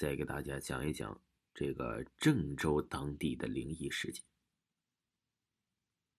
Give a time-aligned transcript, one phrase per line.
[0.00, 1.20] 再给大家讲一讲
[1.52, 4.24] 这个郑州当地的灵异事件。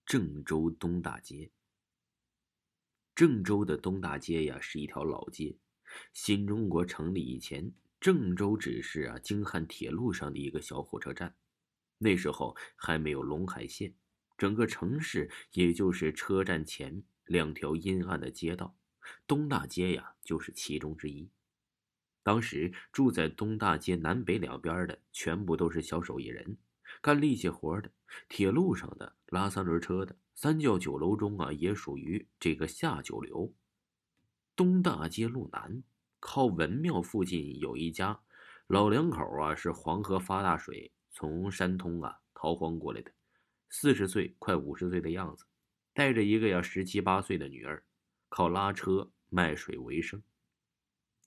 [0.06, 1.50] 郑州东大街。
[3.12, 5.58] 郑州的东大街呀，是一条老街。
[6.12, 11.34] 新中国成立以前，郑州只是啊京汉铁路上的一个小火车站。
[11.98, 13.92] 那时候还没有陇海线，
[14.38, 18.78] 整个城市也就是车站前两条阴暗的街道，
[19.26, 21.28] 东大街呀就是其中之一。
[22.22, 26.56] 当时住在东大街南北两边的，全部都是小手艺人，
[27.00, 27.90] 干力气活的，
[28.28, 33.52] 铁路上的，拉三轮车的，三教九楼中啊，也属于这个下九流。
[34.54, 35.82] 东大街路南，
[36.20, 38.20] 靠文庙附近有一家
[38.68, 43.10] 老两口啊，是黄河发大水，从山东啊逃荒过来的，
[43.68, 45.44] 四十岁快五十岁的样子，
[45.92, 47.82] 带着一个呀十七八岁的女儿，
[48.28, 50.22] 靠拉车卖水为生。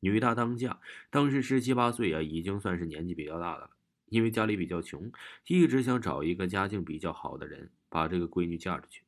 [0.06, 3.72] 女大当嫁，当时十七八岁啊，已经算是年纪比较大的了。
[4.06, 5.12] 因为家里比较穷，
[5.48, 9.02] 一直想找一个家境比较好的人把这个闺女嫁出去。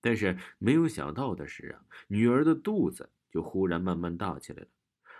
[0.00, 4.68] 但是没有想到的是啊，女儿的肚子就忽然慢慢大起来了。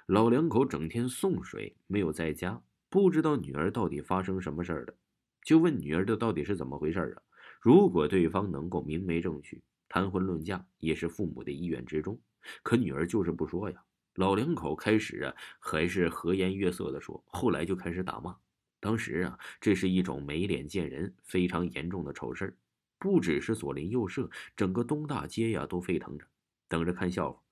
[0.06, 4.94] 老两口整天送水，没有在家，不知道女儿到底发生什么事儿了，
[5.42, 7.22] 就问女儿这到底是怎么回事啊？
[7.60, 12.16] 如果对方能够明媒正娶，谈婚论嫁也是父母的意愿之中。
[12.62, 13.82] 可女儿就是不说呀。
[14.20, 18.36] 老两口开始啊，还是和颜悦色的说，后来就开始打骂。
[18.78, 22.54] 当时啊，这是一种没脸见人、非常严重的丑事
[22.98, 26.26] 不只是左邻右舍，整个东大街呀都沸腾着，
[26.68, 27.42] 等着看笑话。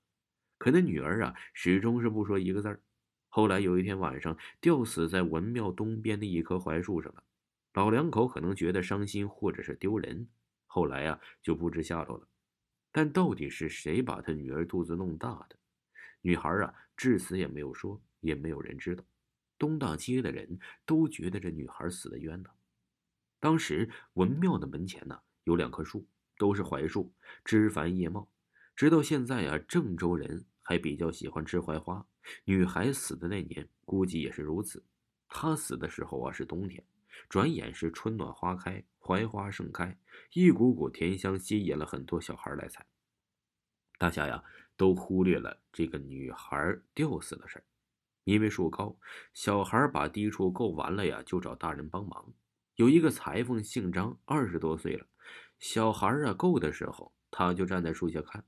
[0.59, 2.83] 可那女儿啊，始终是不说一个字儿。
[3.31, 7.23] 后来有一天晚上，吊死在文庙东边的一棵槐树上了。
[7.73, 10.29] 老两口可能觉得伤心或者是丢人，
[10.67, 12.29] 后来啊就不知下落了。
[12.93, 15.58] 但到底是谁把他女儿肚子弄大的？
[16.21, 19.05] 女孩啊，至死也没有说，也没有人知道。
[19.59, 22.51] 东大街的人都觉得这女孩死的冤呐。
[23.41, 27.13] 当时文庙的门前呢，有两棵树，都是槐树，
[27.45, 28.29] 枝繁叶茂。
[28.77, 32.07] 直到现在啊，郑州人还比较喜欢吃槐花。
[32.45, 34.85] 女孩死的那年，估计也是如此。
[35.29, 36.85] 她死的时候啊，是冬天，
[37.29, 39.99] 转眼是春暖花开，槐花盛开，
[40.33, 42.87] 一股股甜香吸引了很多小孩来采。
[43.99, 44.43] 大家呀。
[44.79, 47.65] 都忽略了这个女孩吊死的事儿，
[48.23, 48.97] 因为树高，
[49.35, 52.33] 小孩把低处够完了呀，就找大人帮忙。
[52.77, 55.05] 有一个裁缝姓张，二十多岁了，
[55.59, 58.45] 小孩啊够的时候，他就站在树下看，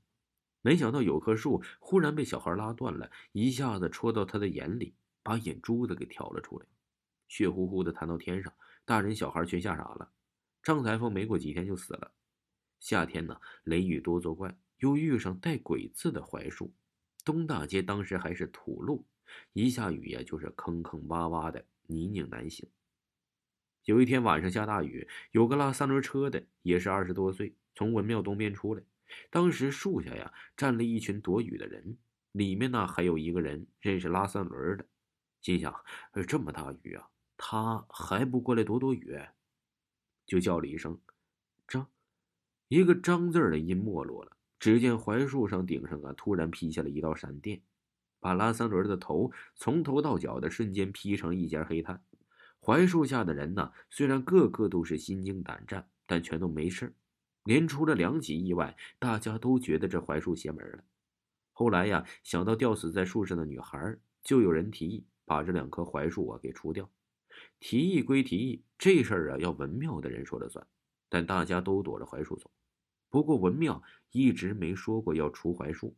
[0.61, 6.65] 没想到有棵树忽然被小孩拉断了，一下子戳到他的眼里，把眼珠子给挑了出来，
[7.27, 8.53] 血乎乎的弹到天上，
[8.85, 10.09] 大人小孩全吓傻了。
[10.63, 12.13] 张裁缝没过几天就死了。
[12.79, 14.55] 夏天呢，雷雨多作怪。
[14.81, 16.73] 又遇上带鬼字的槐树，
[17.23, 19.05] 东大街当时还是土路，
[19.53, 22.67] 一下雨呀就是坑坑洼洼的，泥泞难行。
[23.85, 28.81] 有一天晚上下大雨，有个拉三轮车的，也是二十多岁，从文庙东边出来。
[29.29, 31.95] 当时树下呀站了一群躲雨的人，
[32.31, 34.85] 里面呢还有一个人认识拉三轮的，
[35.41, 35.85] 心想：
[36.27, 39.15] 这么大雨啊，他还不过来躲躲雨？
[40.25, 40.99] 就叫了一声
[41.67, 41.87] “张”，
[42.67, 44.37] 一个“张”字的音没落了。
[44.61, 47.63] 只见槐树上顶上啊，突然劈下了一道闪电，
[48.19, 52.03] 把拉三轮的头从头到脚的瞬间劈成一截黑炭。
[52.59, 56.93] 槐树下的人呢，虽然个个都是心惊胆战，但全都没事
[57.43, 60.83] 连出了两起意外，大家都觉得这槐树邪门了。
[61.53, 66.87] 后来呀，想到吊死在树上的女孩，就有人提议把这两棵槐树啊给除掉。
[67.59, 70.63] 提议归提议，这事儿啊要文庙的人说了算，
[71.09, 72.51] 但大家都躲着槐树走。
[73.11, 75.95] 不过文庙一直没说过要除槐树。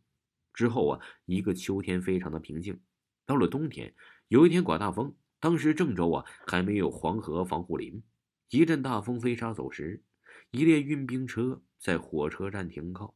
[0.53, 2.79] 之后啊，一个秋天非常的平静。
[3.25, 3.95] 到了冬天，
[4.27, 8.03] 有一天刮大风，当时郑州啊还没有黄河防护林，
[8.49, 10.03] 一阵大风飞沙走石，
[10.51, 13.15] 一列运兵车在火车站停靠，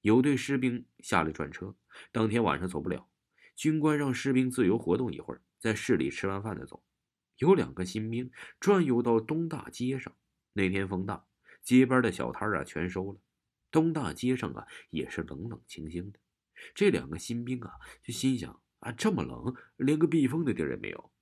[0.00, 1.74] 有队士兵下来转车。
[2.10, 3.06] 当天晚上走不了，
[3.54, 6.82] 军官让士兵自由活动一会儿，在市里吃完饭再走。
[7.38, 10.14] 有两个新兵转悠到东大街上，
[10.52, 11.24] 那天风大，
[11.62, 13.18] 街边的小摊啊全收了。
[13.76, 16.18] 东大街上啊，也是冷冷清清的。
[16.74, 21.12] 这两个新兵啊，就心想啊，这么冷，连个避风的地儿也没有。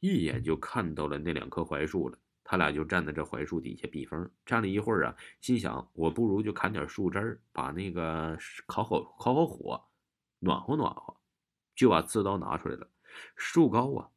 [0.00, 2.18] 一眼就看到了那两棵槐树了。
[2.42, 8.36] 他俩就站在这槐树底下避风，站了一会儿啊，心想我不如就砍点树枝儿，把那个
[8.66, 9.80] 烤好烤好火，
[10.40, 11.16] 暖和暖和，
[11.76, 12.90] 就把刺刀拿出来了。
[13.36, 14.10] 树高啊，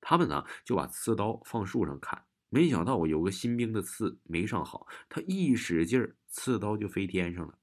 [0.00, 2.24] 他们呢就把刺刀放树上砍，
[2.54, 7.58] 没想到我有个新兵的刺没上好，他一使劲儿，刺刀就飞天上了，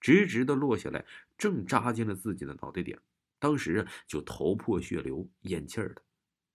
[0.00, 1.04] 直直的落下来，
[1.36, 2.96] 正扎进了自己的脑袋顶，
[3.40, 6.02] 当时就头破血流，咽气儿了。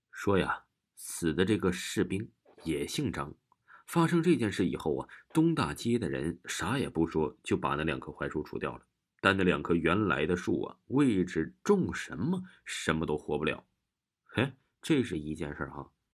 [0.09, 0.63] 说呀，
[0.95, 2.31] 死的这个士兵。
[2.63, 3.33] 也姓张。
[3.87, 8.85] 发生这件事以后啊，东大街的人啥也不说，就把那两棵槐树除掉了。
[9.19, 13.65] 但那两棵原来的树啊，位置种什么什么都活不了。
[14.25, 15.89] 嘿，这是一件事哈。